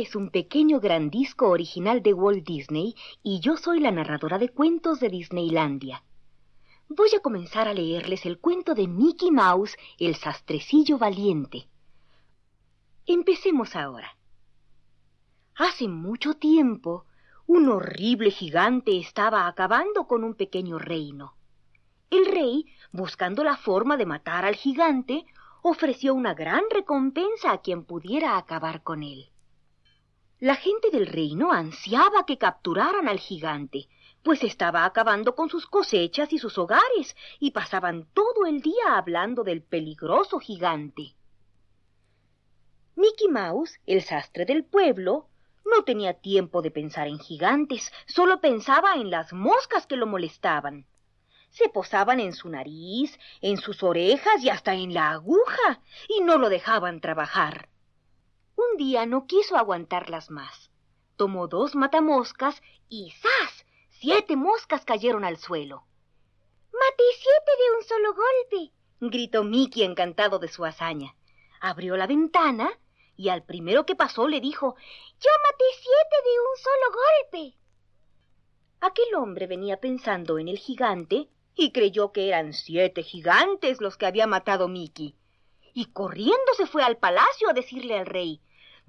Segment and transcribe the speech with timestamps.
[0.00, 2.94] Es un pequeño gran disco original de Walt Disney
[3.24, 6.04] y yo soy la narradora de cuentos de Disneylandia.
[6.88, 11.68] Voy a comenzar a leerles el cuento de Mickey Mouse, el sastrecillo valiente.
[13.06, 14.16] Empecemos ahora.
[15.56, 17.04] Hace mucho tiempo,
[17.48, 21.34] un horrible gigante estaba acabando con un pequeño reino.
[22.08, 25.26] El rey, buscando la forma de matar al gigante,
[25.62, 29.32] ofreció una gran recompensa a quien pudiera acabar con él.
[30.40, 33.88] La gente del reino ansiaba que capturaran al gigante,
[34.22, 39.42] pues estaba acabando con sus cosechas y sus hogares, y pasaban todo el día hablando
[39.42, 41.16] del peligroso gigante.
[42.94, 45.28] Mickey Mouse, el sastre del pueblo,
[45.64, 50.86] no tenía tiempo de pensar en gigantes, solo pensaba en las moscas que lo molestaban.
[51.50, 56.38] Se posaban en su nariz, en sus orejas y hasta en la aguja, y no
[56.38, 57.68] lo dejaban trabajar.
[58.78, 60.70] Día no quiso aguantarlas más.
[61.16, 63.66] Tomó dos matamoscas y ¡zas!
[63.88, 65.82] Siete moscas cayeron al suelo.
[66.72, 68.72] ¡Maté siete de un solo golpe!
[69.00, 71.16] gritó Mickey encantado de su hazaña.
[71.60, 72.70] Abrió la ventana
[73.16, 77.58] y al primero que pasó le dijo Yo maté siete de un solo golpe.
[78.80, 84.06] Aquel hombre venía pensando en el gigante y creyó que eran siete gigantes los que
[84.06, 85.16] había matado Mickey.
[85.74, 88.40] Y corriendo se fue al palacio a decirle al rey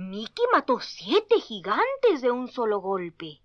[0.00, 3.40] Mickey mató siete gigantes de un solo golpe.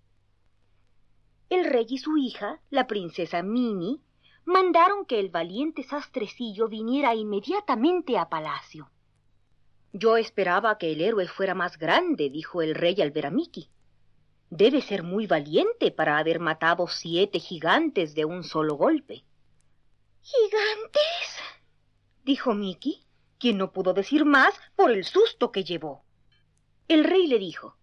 [1.50, 3.98] El rey y su hija, la princesa Minnie,
[4.44, 8.88] mandaron que el valiente sastrecillo viniera inmediatamente a palacio.
[9.92, 13.68] Yo esperaba que el héroe fuera más grande, dijo el rey al ver a Mickey.
[14.48, 19.24] Debe ser muy valiente para haber matado siete gigantes de un solo golpe.
[20.22, 21.40] ¿Gigantes?
[22.22, 23.02] dijo Mickey,
[23.40, 26.03] quien no pudo decir más por el susto que llevó.
[26.86, 27.76] El rey le dijo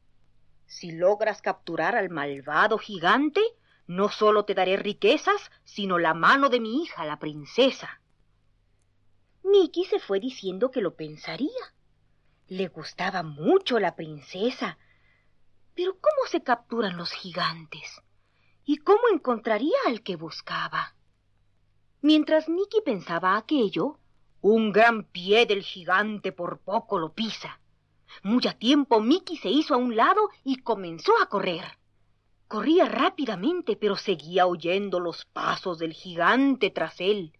[0.67, 3.41] Si logras capturar al malvado gigante,
[3.87, 8.01] no solo te daré riquezas, sino la mano de mi hija, la princesa.
[9.43, 11.73] Mickey se fue diciendo que lo pensaría.
[12.47, 14.77] Le gustaba mucho la princesa.
[15.73, 18.01] Pero ¿cómo se capturan los gigantes?
[18.65, 20.95] ¿Y cómo encontraría al que buscaba?
[22.01, 23.99] Mientras Mickey pensaba aquello,
[24.41, 27.60] un gran pie del gigante por poco lo pisa.
[28.23, 31.77] Muy a tiempo Mickey se hizo a un lado y comenzó a correr.
[32.47, 37.33] Corría rápidamente, pero seguía oyendo los pasos del gigante tras él.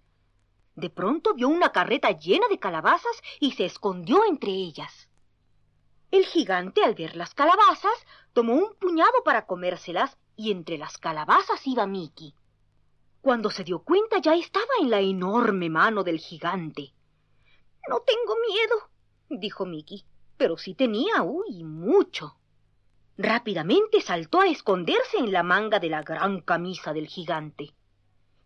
[0.76, 5.10] De pronto vio una carreta llena de calabazas y se escondió entre ellas.
[6.12, 11.66] El gigante, al ver las calabazas, tomó un puñado para comérselas y entre las calabazas
[11.68, 12.34] iba Mickey.
[13.22, 16.94] Cuando se dio cuenta ya estaba en la enorme mano del gigante.
[17.88, 20.04] No tengo miedo, dijo Mickey,
[20.41, 22.35] pero sí tenía, uy, mucho.
[23.16, 27.75] Rápidamente saltó a esconderse en la manga de la gran camisa del gigante.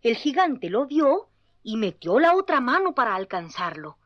[0.02, 1.30] El gigante lo vio
[1.64, 3.98] y metió la otra mano para alcanzarlo.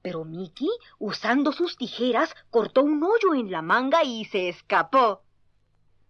[0.00, 5.20] Pero Mickey, usando sus tijeras, cortó un hoyo en la manga y se escapó.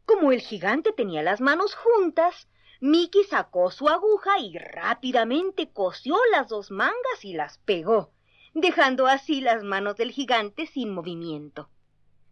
[0.06, 2.46] Como el gigante tenía las manos juntas,
[2.78, 8.13] Mickey sacó su aguja y rápidamente cosió las dos mangas y las pegó,
[8.54, 11.68] dejando así las manos del gigante sin movimiento.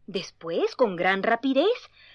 [0.07, 1.67] Después, con gran rapidez,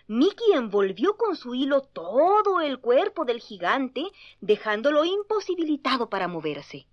[0.07, 4.03] Mickey envolvió con su hilo todo el cuerpo del gigante,
[4.41, 6.87] dejándolo imposibilitado para moverse.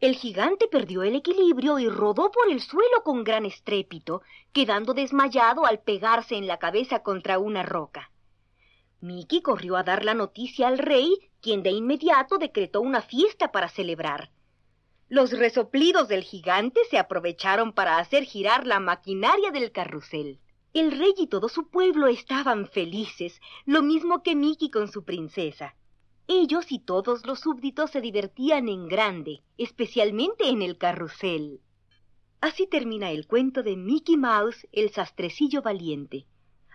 [0.00, 5.66] El gigante perdió el equilibrio y rodó por el suelo con gran estrépito, quedando desmayado
[5.66, 8.10] al pegarse en la cabeza contra una roca.
[9.00, 13.68] Mickey corrió a dar la noticia al rey, quien de inmediato decretó una fiesta para
[13.68, 14.30] celebrar.
[15.10, 20.38] Los resoplidos del gigante se aprovecharon para hacer girar la maquinaria del carrusel.
[20.74, 25.74] El rey y todo su pueblo estaban felices, lo mismo que Mickey con su princesa.
[26.26, 31.62] Ellos y todos los súbditos se divertían en grande, especialmente en el carrusel.
[32.42, 36.26] Así termina el cuento de Mickey Mouse, el sastrecillo valiente,